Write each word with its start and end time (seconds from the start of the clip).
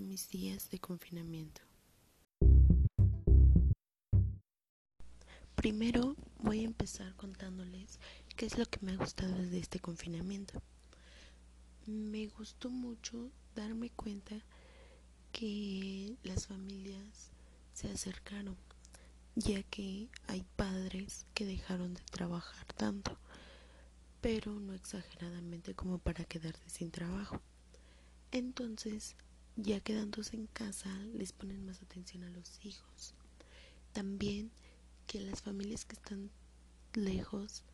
mis 0.00 0.28
días 0.28 0.70
de 0.70 0.78
confinamiento. 0.78 1.60
Primero 5.54 6.14
voy 6.38 6.60
a 6.60 6.66
empezar 6.66 7.14
contándoles 7.16 7.98
qué 8.36 8.46
es 8.46 8.56
lo 8.56 8.66
que 8.66 8.78
me 8.80 8.92
ha 8.92 8.96
gustado 8.96 9.34
de 9.34 9.58
este 9.58 9.80
confinamiento. 9.80 10.62
Me 11.86 12.28
gustó 12.28 12.70
mucho 12.70 13.30
darme 13.56 13.90
cuenta 13.90 14.36
que 15.32 16.16
las 16.22 16.46
familias 16.46 17.32
se 17.72 17.90
acercaron, 17.90 18.56
ya 19.34 19.62
que 19.64 20.08
hay 20.26 20.44
padres 20.56 21.26
que 21.34 21.44
dejaron 21.44 21.94
de 21.94 22.02
trabajar 22.02 22.66
tanto, 22.74 23.18
pero 24.20 24.60
no 24.60 24.74
exageradamente 24.74 25.74
como 25.74 25.98
para 25.98 26.24
quedarse 26.24 26.70
sin 26.70 26.90
trabajo. 26.90 27.40
Entonces, 28.30 29.16
ya 29.60 29.80
quedándose 29.80 30.36
en 30.36 30.46
casa, 30.46 30.88
les 31.14 31.32
ponen 31.32 31.66
más 31.66 31.82
atención 31.82 32.22
a 32.22 32.30
los 32.30 32.64
hijos. 32.64 33.14
También 33.92 34.52
que 35.08 35.20
las 35.20 35.42
familias 35.42 35.84
que 35.84 35.94
están 35.94 36.30
lejos, 36.94 37.64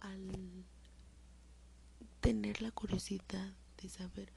al 0.00 0.20
tener 2.20 2.60
la 2.60 2.70
curiosidad 2.70 3.52
de 3.80 3.88
saber 3.88 4.30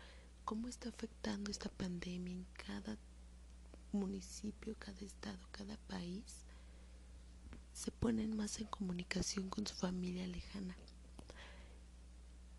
cómo 0.45 0.69
está 0.69 0.89
afectando 0.89 1.51
esta 1.51 1.69
pandemia 1.69 2.33
en 2.33 2.45
cada 2.53 2.97
municipio, 3.91 4.75
cada 4.79 5.01
estado, 5.01 5.39
cada 5.51 5.77
país, 5.87 6.45
se 7.73 7.91
ponen 7.91 8.37
más 8.37 8.59
en 8.61 8.67
comunicación 8.67 9.49
con 9.49 9.67
su 9.67 9.75
familia 9.75 10.25
lejana. 10.27 10.77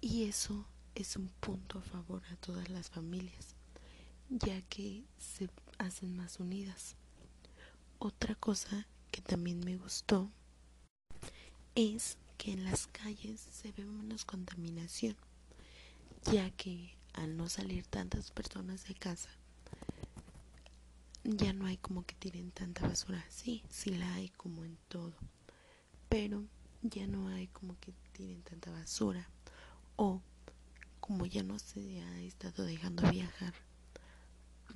Y 0.00 0.24
eso 0.24 0.66
es 0.94 1.16
un 1.16 1.28
punto 1.40 1.78
a 1.78 1.82
favor 1.82 2.22
a 2.30 2.36
todas 2.36 2.68
las 2.68 2.90
familias, 2.90 3.55
ya 4.28 4.62
que 4.62 5.04
se 5.18 5.48
hacen 5.78 6.16
más 6.16 6.40
unidas. 6.40 6.96
Otra 7.98 8.34
cosa 8.34 8.86
que 9.10 9.20
también 9.20 9.60
me 9.60 9.76
gustó 9.76 10.30
es 11.74 12.18
que 12.38 12.52
en 12.52 12.64
las 12.64 12.86
calles 12.88 13.40
se 13.40 13.72
ve 13.72 13.84
menos 13.84 14.24
contaminación, 14.24 15.16
ya 16.30 16.50
que 16.50 16.96
al 17.14 17.36
no 17.36 17.48
salir 17.48 17.86
tantas 17.86 18.30
personas 18.30 18.86
de 18.86 18.94
casa, 18.94 19.30
ya 21.24 21.52
no 21.52 21.66
hay 21.66 21.76
como 21.78 22.04
que 22.04 22.14
tiren 22.14 22.50
tanta 22.50 22.86
basura. 22.86 23.24
Sí, 23.28 23.64
sí 23.68 23.90
la 23.90 24.12
hay 24.14 24.28
como 24.30 24.64
en 24.64 24.76
todo, 24.88 25.14
pero 26.08 26.44
ya 26.82 27.06
no 27.06 27.28
hay 27.28 27.48
como 27.48 27.78
que 27.80 27.92
tiren 28.12 28.42
tanta 28.42 28.70
basura 28.70 29.28
o 29.96 30.20
como 31.00 31.26
ya 31.26 31.42
no 31.42 31.58
se 31.58 32.00
ha 32.02 32.20
estado 32.20 32.64
dejando 32.64 33.08
viajar, 33.10 33.54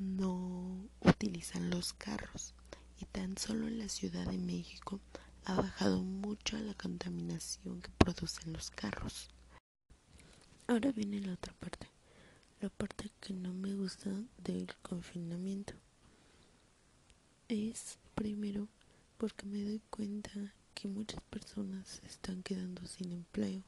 no 0.01 0.89
utilizan 1.03 1.69
los 1.69 1.93
carros 1.93 2.55
y 2.99 3.05
tan 3.05 3.37
solo 3.37 3.69
en 3.69 3.79
la 3.79 3.89
Ciudad 3.91 4.27
de 4.27 4.39
México 4.39 4.99
ha 5.45 5.55
bajado 5.55 6.03
mucho 6.03 6.59
la 6.59 6.73
contaminación 6.73 7.83
que 7.83 7.91
producen 7.99 8.55
los 8.55 8.71
carros. 8.71 9.29
Ahora 10.67 10.91
viene 10.93 11.21
la 11.21 11.35
otra 11.35 11.53
parte, 11.53 11.87
la 12.63 12.71
parte 12.71 13.11
que 13.21 13.35
no 13.35 13.53
me 13.53 13.75
gusta 13.75 14.11
del 14.39 14.75
confinamiento. 14.81 15.75
Es 17.49 17.99
primero 18.15 18.69
porque 19.19 19.45
me 19.45 19.63
doy 19.65 19.83
cuenta 19.91 20.55
que 20.73 20.89
muchas 20.89 21.21
personas 21.25 22.01
se 22.01 22.07
están 22.07 22.43
quedando 22.43 22.87
sin 22.87 23.13
empleo, 23.13 23.63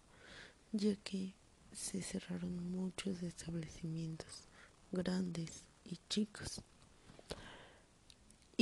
ya 0.72 0.96
que 0.96 1.34
se 1.72 2.00
cerraron 2.00 2.70
muchos 2.70 3.22
establecimientos 3.22 4.48
grandes 4.92 5.64
y 5.84 5.98
chicos 6.08 6.62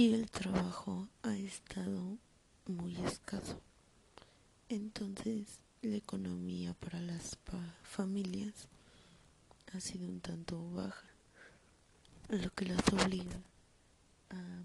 y 0.01 0.15
el 0.15 0.31
trabajo 0.31 1.09
ha 1.23 1.37
estado 1.37 2.17
muy 2.65 2.97
escaso. 3.05 3.61
Entonces 4.71 5.61
la 5.83 5.97
economía 5.97 6.73
para 6.73 7.01
las 7.01 7.37
familias 7.83 8.69
ha 9.75 9.81
sido 9.81 10.09
un 10.09 10.21
tanto 10.21 10.71
baja, 10.71 11.07
lo 12.29 12.49
que 12.55 12.65
las 12.65 12.81
obliga 12.93 13.43
a 14.31 14.63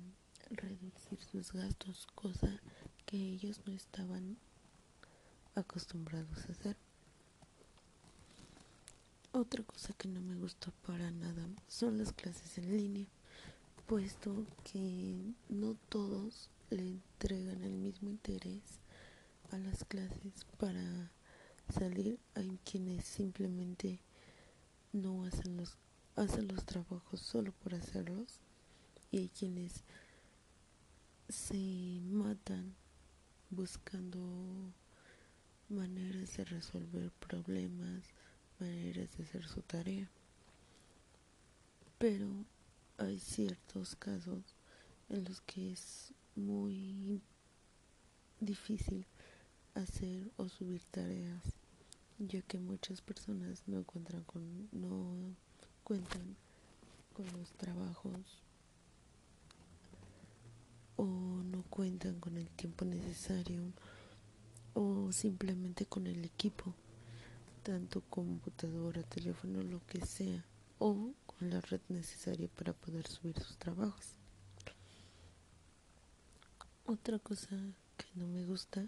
reducir 0.52 1.22
sus 1.22 1.52
gastos, 1.52 2.08
cosa 2.16 2.62
que 3.06 3.18
ellos 3.18 3.60
no 3.66 3.74
estaban 3.74 4.38
acostumbrados 5.54 6.46
a 6.46 6.52
hacer. 6.54 6.78
Otra 9.38 9.64
cosa 9.64 9.92
que 9.98 10.08
no 10.08 10.22
me 10.22 10.36
gustó 10.36 10.72
para 10.88 11.12
nada 11.12 11.46
son 11.68 11.98
las 11.98 12.14
clases 12.14 12.58
en 12.58 12.78
línea, 12.78 13.06
puesto 13.86 14.46
que 14.64 15.34
no 15.50 15.76
todos 15.90 16.50
le 16.70 16.88
entregan 16.88 17.62
el 17.66 17.74
mismo 17.74 18.10
interés 18.10 18.80
a 19.52 19.58
las 19.58 19.84
clases 19.84 20.46
para 20.58 21.12
salir. 21.68 22.18
Hay 22.36 22.58
quienes 22.64 23.04
simplemente 23.04 24.00
no 24.94 25.26
hacen 25.26 25.58
los, 25.58 25.76
hacen 26.16 26.48
los 26.48 26.64
trabajos 26.64 27.20
solo 27.20 27.52
por 27.62 27.76
hacerlos 27.76 28.40
y 29.12 29.18
hay 29.18 29.28
quienes 29.28 29.84
se 31.28 32.00
matan 32.06 32.74
buscando 33.50 34.22
maneras 35.68 36.38
de 36.38 36.46
resolver 36.46 37.12
problemas 37.20 38.15
maneras 38.60 39.10
de 39.18 39.24
hacer 39.24 39.48
su 39.48 39.62
tarea. 39.62 40.10
Pero 41.98 42.30
hay 42.98 43.20
ciertos 43.20 43.96
casos 43.96 44.44
en 45.10 45.24
los 45.24 45.42
que 45.42 45.72
es 45.72 46.14
muy 46.36 47.22
difícil 48.40 49.06
hacer 49.74 50.32
o 50.38 50.50
subir 50.50 50.84
tareas, 50.92 51.44
ya 52.20 52.42
que 52.42 52.60
muchas 52.60 53.02
personas 53.02 53.64
no 53.68 53.80
encuentran 53.80 54.24
con 54.24 54.70
no 54.72 55.36
cuentan 55.84 56.36
con 57.14 57.26
los 57.38 57.52
trabajos 57.54 58.42
o 60.98 61.06
no 61.06 61.64
cuentan 61.70 62.20
con 62.20 62.38
el 62.38 62.50
tiempo 62.50 62.86
necesario 62.86 63.72
o 64.74 65.12
simplemente 65.12 65.86
con 65.86 66.08
el 66.08 66.24
equipo 66.26 66.74
tanto 67.66 68.02
computadora, 68.12 69.02
teléfono, 69.02 69.64
lo 69.64 69.84
que 69.88 70.06
sea, 70.06 70.46
o 70.78 71.14
con 71.26 71.50
la 71.50 71.60
red 71.62 71.82
necesaria 71.90 72.48
para 72.48 72.74
poder 72.74 73.08
subir 73.08 73.40
sus 73.40 73.58
trabajos. 73.58 74.06
Otra 76.86 77.18
cosa 77.18 77.58
que 77.98 78.06
no 78.14 78.28
me 78.28 78.46
gusta 78.46 78.86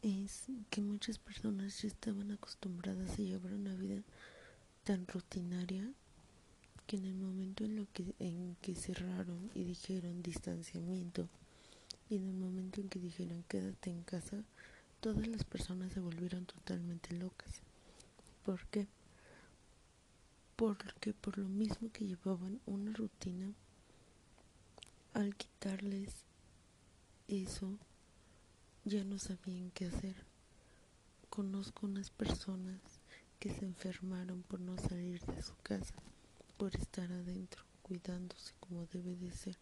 es 0.00 0.46
que 0.70 0.80
muchas 0.80 1.18
personas 1.18 1.82
ya 1.82 1.88
estaban 1.88 2.30
acostumbradas 2.30 3.10
a 3.14 3.22
llevar 3.22 3.52
una 3.52 3.74
vida 3.74 4.00
tan 4.84 5.04
rutinaria 5.08 5.90
que 6.86 6.98
en 6.98 7.04
el 7.04 7.16
momento 7.16 7.64
en, 7.64 7.74
lo 7.74 7.88
que, 7.92 8.14
en 8.20 8.56
que 8.62 8.76
cerraron 8.76 9.50
y 9.54 9.64
dijeron 9.64 10.22
distanciamiento 10.22 11.28
y 12.08 12.14
en 12.14 12.28
el 12.28 12.34
momento 12.34 12.80
en 12.80 12.88
que 12.88 13.00
dijeron 13.00 13.44
quédate 13.48 13.90
en 13.90 14.04
casa, 14.04 14.44
todas 15.00 15.26
las 15.26 15.42
personas 15.42 15.92
se 15.92 15.98
volvieron 15.98 16.46
totalmente 16.46 17.12
locas. 17.16 17.60
¿Por 18.48 18.66
qué? 18.68 18.88
Porque 20.56 21.12
por 21.12 21.36
lo 21.36 21.46
mismo 21.50 21.92
que 21.92 22.06
llevaban 22.06 22.62
una 22.64 22.94
rutina, 22.94 23.52
al 25.12 25.36
quitarles 25.36 26.24
eso, 27.26 27.76
ya 28.86 29.04
no 29.04 29.18
sabían 29.18 29.70
qué 29.72 29.88
hacer. 29.88 30.24
Conozco 31.28 31.84
unas 31.84 32.08
personas 32.08 32.80
que 33.38 33.52
se 33.52 33.66
enfermaron 33.66 34.42
por 34.44 34.60
no 34.60 34.78
salir 34.78 35.20
de 35.26 35.42
su 35.42 35.54
casa, 35.56 35.96
por 36.56 36.74
estar 36.74 37.12
adentro, 37.12 37.62
cuidándose 37.82 38.54
como 38.60 38.86
debe 38.86 39.14
de 39.14 39.30
ser. 39.30 39.58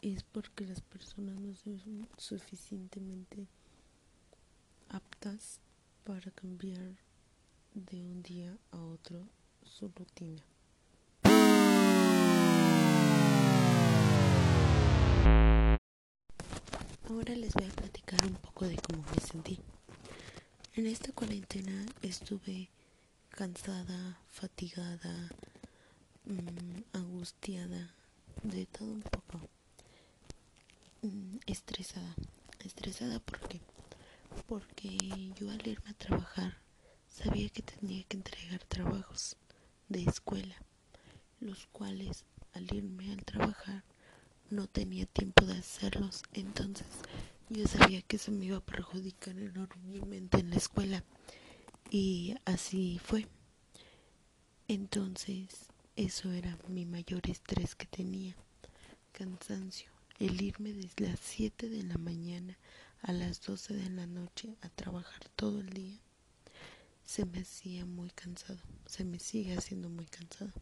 Es 0.00 0.22
porque 0.22 0.64
las 0.64 0.80
personas 0.80 1.40
no 1.40 1.56
son 1.56 2.08
suficientemente 2.18 3.48
aptas 4.90 5.58
para 6.04 6.30
cambiar 6.30 7.07
de 7.78 7.96
un 7.96 8.22
día 8.22 8.56
a 8.72 8.78
otro 8.78 9.28
su 9.62 9.88
rutina. 9.88 10.42
Ahora 17.08 17.34
les 17.36 17.54
voy 17.54 17.66
a 17.66 17.74
platicar 17.74 18.24
un 18.26 18.34
poco 18.34 18.66
de 18.66 18.76
cómo 18.76 19.04
me 19.14 19.20
sentí. 19.20 19.58
En 20.74 20.86
esta 20.86 21.12
cuarentena 21.12 21.86
estuve 22.02 22.68
cansada, 23.30 24.18
fatigada, 24.30 25.28
mm, 26.24 26.96
angustiada, 26.96 27.94
de 28.42 28.66
todo 28.66 28.90
un 28.90 29.02
poco. 29.02 29.40
Mm, 31.02 31.38
estresada. 31.46 32.14
Estresada 32.64 33.20
porque 33.20 33.60
porque 34.46 34.98
yo 35.38 35.50
al 35.50 35.66
irme 35.66 35.90
a 35.90 35.94
trabajar 35.94 36.67
sabía 37.18 37.48
que 37.48 37.62
tenía 37.62 38.04
que 38.04 38.16
entregar 38.16 38.62
trabajos 38.64 39.36
de 39.88 40.04
escuela, 40.04 40.54
los 41.40 41.66
cuales 41.66 42.24
al 42.52 42.72
irme 42.72 43.12
al 43.12 43.24
trabajar 43.24 43.82
no 44.50 44.68
tenía 44.68 45.04
tiempo 45.06 45.44
de 45.44 45.58
hacerlos, 45.58 46.22
entonces 46.32 46.86
yo 47.48 47.66
sabía 47.66 48.02
que 48.02 48.16
eso 48.16 48.30
me 48.30 48.46
iba 48.46 48.58
a 48.58 48.64
perjudicar 48.64 49.36
enormemente 49.36 50.38
en 50.38 50.50
la 50.50 50.56
escuela. 50.56 51.02
Y 51.90 52.36
así 52.44 53.00
fue. 53.02 53.26
Entonces, 54.68 55.66
eso 55.96 56.30
era 56.30 56.58
mi 56.68 56.84
mayor 56.84 57.22
estrés 57.28 57.74
que 57.74 57.86
tenía, 57.86 58.36
cansancio, 59.12 59.90
el 60.18 60.40
irme 60.40 60.72
desde 60.72 61.08
las 61.08 61.20
7 61.20 61.68
de 61.68 61.82
la 61.82 61.96
mañana 61.96 62.58
a 63.02 63.12
las 63.12 63.40
12 63.42 63.74
de 63.74 63.90
la 63.90 64.06
noche 64.06 64.56
a 64.60 64.68
trabajar 64.68 65.28
todo 65.34 65.60
el 65.60 65.70
día, 65.70 65.98
se 67.08 67.24
me 67.24 67.40
hacía 67.40 67.86
muy 67.86 68.10
cansado, 68.10 68.58
se 68.84 69.02
me 69.02 69.18
sigue 69.18 69.56
haciendo 69.56 69.88
muy 69.88 70.04
cansado. 70.04 70.52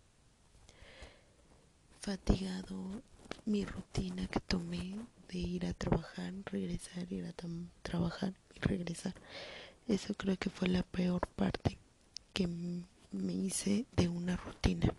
Fatigado 2.00 3.02
mi 3.46 3.64
rutina 3.64 4.28
que 4.28 4.38
tomé 4.38 4.94
de 5.28 5.38
ir 5.38 5.66
a 5.66 5.74
trabajar, 5.74 6.32
regresar, 6.44 7.12
ir 7.12 7.26
a 7.26 7.32
trabajar 7.82 8.32
y 8.54 8.60
regresar. 8.60 9.12
Eso 9.88 10.14
creo 10.14 10.36
que 10.36 10.48
fue 10.48 10.68
la 10.68 10.84
peor 10.84 11.26
parte 11.34 11.78
que 12.32 12.46
me 12.46 13.32
hice 13.32 13.84
de 13.96 14.08
una 14.08 14.36
rutina. 14.36 14.94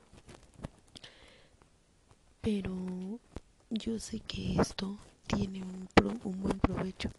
Pero 2.41 3.21
yo 3.69 3.99
sé 3.99 4.19
que 4.19 4.59
esto 4.59 4.99
tiene 5.27 5.63
un, 5.63 5.87
un 6.25 6.41
buen 6.41 6.59
provecho, 6.59 7.09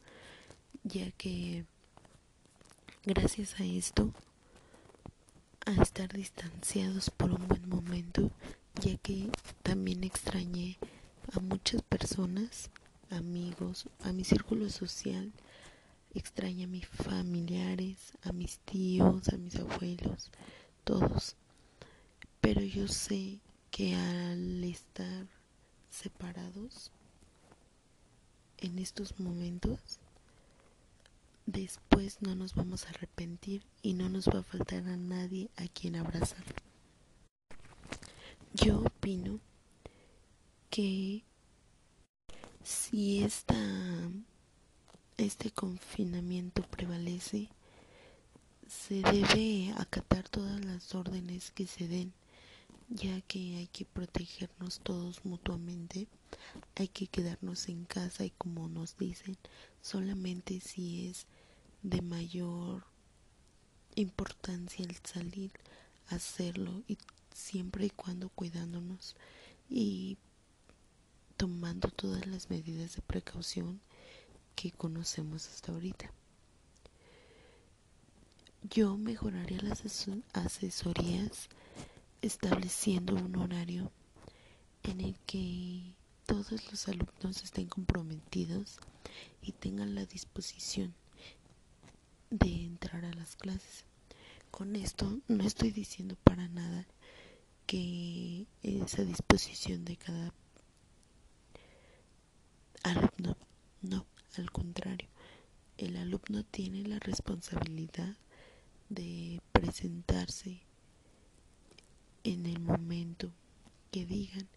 ya 0.85 1.11
que 1.13 1.65
gracias 3.09 3.59
a 3.59 3.65
esto, 3.65 4.13
a 5.65 5.83
estar 5.83 6.13
distanciados 6.13 7.09
por 7.09 7.31
un 7.33 7.49
buen 7.49 7.67
momento, 7.67 8.31
ya 8.83 8.99
que 8.99 9.31
también 9.63 10.05
extrañé 10.05 10.77
a 11.33 11.41
muchas 11.41 11.81
personas, 11.81 12.69
amigos, 13.09 13.89
a 14.05 14.13
mi 14.13 14.25
círculo 14.25 14.69
social, 14.69 15.33
extrañé 16.15 16.65
a 16.65 16.67
mis 16.67 16.87
familiares, 16.87 18.13
a 18.25 18.33
mis 18.33 18.59
tíos, 18.59 19.31
a 19.31 19.39
mis 19.39 19.57
abuelos, 19.57 20.31
todos. 20.85 21.35
Pero 22.43 22.61
yo 22.61 22.89
sé 22.89 23.39
que 23.71 23.95
al 23.97 24.63
estar 24.65 25.27
separados 25.89 26.93
en 28.59 28.79
estos 28.79 29.19
momentos, 29.19 29.99
después 31.49 32.21
no 32.21 32.35
nos 32.35 32.55
vamos 32.55 32.85
a 32.85 32.91
arrepentir 32.91 33.63
y 33.81 33.95
no 33.95 34.11
nos 34.11 34.29
va 34.29 34.41
a 34.41 34.43
faltar 34.43 34.87
a 34.87 34.99
nadie 34.99 35.49
a 35.57 35.67
quien 35.67 35.97
abrazar. 35.97 36.45
Yo 38.53 38.81
opino 38.81 39.41
que 40.69 41.25
si 42.63 43.23
esta, 43.23 43.57
este 45.17 45.51
confinamiento 45.51 46.63
prevalece, 46.65 47.49
se 48.67 49.01
debe 49.01 49.73
acatar 49.79 50.29
todas 50.29 50.63
las 50.63 50.95
órdenes 50.95 51.51
que 51.51 51.67
se 51.67 51.89
den, 51.89 52.13
ya 52.91 53.23
que 53.23 53.57
hay 53.57 53.69
que 53.69 53.87
protegernos 53.87 54.81
todos 54.81 55.25
mutuamente, 55.25 56.09
hay 56.75 56.89
que 56.89 57.07
quedarnos 57.07 57.71
en 57.71 57.87
casa 57.87 58.27
y 58.27 58.31
como 58.33 58.69
nos 58.69 58.99
dicen, 58.99 59.39
solamente 59.81 60.61
si 60.61 61.09
es 61.09 61.27
de 61.83 62.03
mayor 62.03 62.85
importancia 63.95 64.85
el 64.85 64.97
salir, 65.05 65.53
hacerlo 66.09 66.83
y 66.89 66.99
siempre 67.33 67.87
y 67.87 67.91
cuando 67.91 68.29
cuidándonos 68.29 69.17
y 69.69 70.19
tomando 71.37 71.89
todas 71.89 72.27
las 72.27 72.51
medidas 72.51 72.97
de 72.97 73.03
precaución 73.03 73.81
que 74.57 74.73
conocemos 74.73 75.49
hasta 75.49 75.73
ahorita. 75.73 76.13
Yo 78.71 78.97
mejoraría 78.97 79.61
las 79.63 79.85
asesorías 80.33 81.49
estableciendo 82.23 83.15
un 83.15 83.37
horario 83.37 83.93
en 84.83 85.01
el 85.01 85.17
que 85.27 85.95
todos 86.27 86.71
los 86.71 86.89
alumnos 86.89 87.45
estén 87.45 87.69
comprometidos 87.69 88.79
y 89.41 89.53
tengan 89.53 89.95
la 89.95 90.05
disposición 90.07 90.93
de 92.31 92.65
entrar 92.65 93.05
a 93.05 93.13
las 93.15 93.37
clases. 93.37 93.85
Con 94.51 94.77
esto 94.77 95.21
no 95.29 95.45
estoy 95.45 95.71
diciendo 95.71 96.17
para 96.25 96.49
nada 96.49 96.87
que 97.67 98.47
esa 98.63 99.05
disposición 99.05 99.85
de 99.85 99.97
cada 99.97 100.33
alumno, 102.83 103.37
no, 103.83 104.07
al 104.37 104.51
contrario, 104.51 105.09
el 105.77 105.97
alumno 105.97 106.45
tiene 106.45 106.83
la 106.83 106.99
responsabilidad 106.99 108.17
de 108.89 109.41
presentarse 109.53 110.63
en 112.25 112.47
el 112.47 112.61
momento 112.61 113.31
que 113.91 114.07
digan 114.07 114.49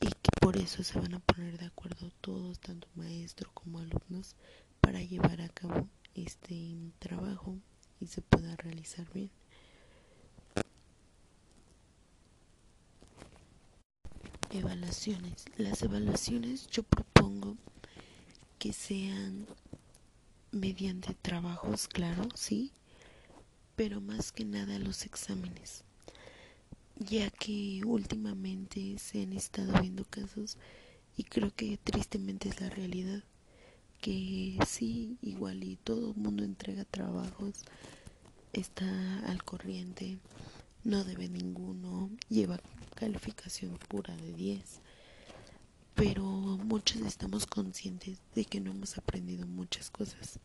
y 0.00 0.06
que 0.06 0.30
por 0.40 0.56
eso 0.56 0.82
se 0.82 0.98
van 0.98 1.14
a 1.14 1.20
poner 1.20 1.58
de 1.58 1.66
acuerdo 1.66 2.10
todos, 2.20 2.60
tanto 2.60 2.88
maestro 2.94 3.50
como 3.54 3.78
alumnos, 3.78 4.36
para 4.80 5.02
llevar 5.02 5.40
a 5.40 5.48
cabo 5.48 5.88
este 6.14 6.92
trabajo 6.98 7.58
y 8.00 8.06
se 8.06 8.22
pueda 8.22 8.56
realizar 8.56 9.06
bien. 9.12 9.30
Evaluaciones. 14.50 15.46
Las 15.56 15.82
evaluaciones 15.82 16.68
yo 16.68 16.84
propongo 16.84 17.56
que 18.58 18.72
sean 18.72 19.46
mediante 20.52 21.14
trabajos, 21.14 21.88
claro, 21.88 22.28
sí, 22.34 22.72
pero 23.76 24.00
más 24.00 24.30
que 24.30 24.44
nada 24.44 24.78
los 24.78 25.04
exámenes, 25.04 25.84
ya 26.96 27.30
que 27.30 27.82
últimamente 27.84 28.96
se 28.98 29.22
han 29.22 29.32
estado 29.32 29.80
viendo 29.80 30.04
casos 30.04 30.56
y 31.16 31.24
creo 31.24 31.52
que 31.54 31.76
tristemente 31.76 32.48
es 32.48 32.60
la 32.60 32.70
realidad, 32.70 33.24
que 34.04 34.58
sí, 34.66 35.16
igual 35.22 35.64
y 35.64 35.76
todo 35.76 36.10
el 36.10 36.16
mundo 36.16 36.44
entrega 36.44 36.84
trabajos, 36.84 37.64
está 38.52 38.84
al 39.20 39.42
corriente, 39.42 40.18
no 40.82 41.04
debe 41.04 41.30
ninguno, 41.30 42.10
lleva 42.28 42.60
calificación 42.96 43.78
pura 43.88 44.14
de 44.14 44.34
10. 44.34 44.82
Pero 45.94 46.22
muchos 46.22 47.00
estamos 47.00 47.46
conscientes 47.46 48.18
de 48.34 48.44
que 48.44 48.60
no 48.60 48.72
hemos 48.72 48.98
aprendido 48.98 49.46
muchas 49.46 49.88
cosas. 49.90 50.38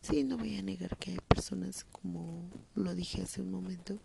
Sí, 0.00 0.24
no 0.24 0.36
voy 0.36 0.56
a 0.56 0.62
negar 0.62 0.96
que 0.96 1.12
hay 1.12 1.18
personas, 1.28 1.84
como 1.84 2.50
lo 2.74 2.96
dije 2.96 3.22
hace 3.22 3.42
un 3.42 3.52
momento, 3.52 4.00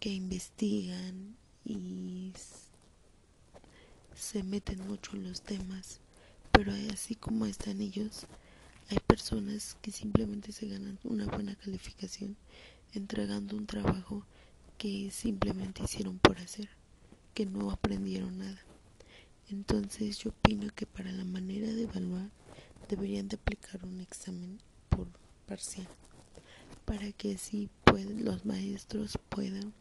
que 0.00 0.10
investigan 0.10 1.34
y 1.64 2.34
se 4.14 4.42
meten 4.42 4.86
mucho 4.86 5.16
en 5.16 5.24
los 5.24 5.40
temas, 5.40 6.02
pero 6.58 6.72
así 6.92 7.14
como 7.14 7.46
están 7.46 7.80
ellos, 7.80 8.26
hay 8.90 8.98
personas 9.06 9.76
que 9.80 9.92
simplemente 9.92 10.50
se 10.50 10.66
ganan 10.66 10.98
una 11.04 11.24
buena 11.26 11.54
calificación 11.54 12.36
entregando 12.94 13.56
un 13.56 13.64
trabajo 13.64 14.26
que 14.76 15.12
simplemente 15.12 15.84
hicieron 15.84 16.18
por 16.18 16.36
hacer, 16.38 16.68
que 17.32 17.46
no 17.46 17.70
aprendieron 17.70 18.38
nada. 18.38 18.60
Entonces 19.48 20.18
yo 20.18 20.30
opino 20.30 20.68
que 20.74 20.84
para 20.84 21.12
la 21.12 21.22
manera 21.22 21.68
de 21.68 21.84
evaluar 21.84 22.28
deberían 22.88 23.28
de 23.28 23.36
aplicar 23.36 23.84
un 23.84 24.00
examen 24.00 24.58
por 24.88 25.06
parcial, 25.46 25.86
para 26.84 27.12
que 27.12 27.36
así 27.36 27.70
pueden, 27.84 28.24
los 28.24 28.44
maestros 28.44 29.16
puedan 29.28 29.74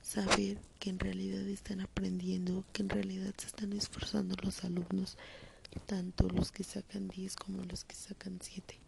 saber 0.00 0.56
que 0.78 0.88
en 0.88 1.00
realidad 1.00 1.46
están 1.48 1.82
aprendiendo, 1.82 2.64
que 2.72 2.80
en 2.80 2.88
realidad 2.88 3.34
se 3.36 3.48
están 3.48 3.74
esforzando 3.74 4.36
los 4.42 4.64
alumnos, 4.64 5.18
tanto 5.86 6.28
los 6.28 6.52
que 6.52 6.64
sacan 6.64 7.08
10 7.08 7.36
como 7.36 7.64
los 7.64 7.84
que 7.84 7.94
sacan 7.94 8.38
7, 8.40 8.78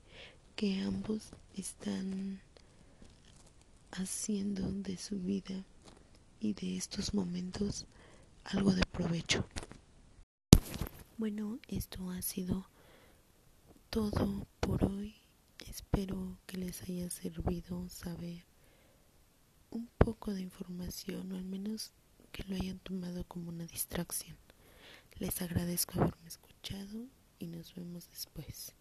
que 0.57 0.81
ambos 0.81 1.31
están 1.55 2.41
haciendo 3.93 4.71
de 4.71 4.97
su 4.97 5.19
vida 5.19 5.65
y 6.41 6.55
de 6.55 6.77
estos 6.77 7.15
momentos 7.15 7.87
algo 8.45 8.73
de 8.73 8.85
provecho. 8.87 9.47
Bueno, 11.19 11.59
esto 11.69 12.11
ha 12.11 12.23
sido 12.23 12.67
todo 13.91 14.47
por 14.61 14.85
hoy. 14.85 15.17
Espero 15.69 16.39
que 16.47 16.57
les 16.57 16.83
haya 16.83 17.11
servido 17.11 17.89
saber 17.89 18.45
un 19.71 19.89
poco 19.99 20.33
de 20.33 20.41
información 20.41 21.33
o 21.33 21.37
al 21.37 21.45
menos 21.45 21.93
que 22.33 22.45
lo 22.45 22.57
hayan 22.57 22.79
tomado 22.79 23.25
como 23.25 23.51
una 23.51 23.67
distracción. 23.67 24.37
Les 25.19 25.43
agradezco 25.43 26.01
haberme 26.01 26.31
y 27.39 27.47
nos 27.47 27.75
vemos 27.75 28.09
después. 28.11 28.75